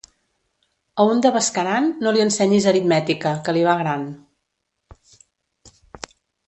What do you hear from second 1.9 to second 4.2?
no li ensenyis aritmètica, que li va gran.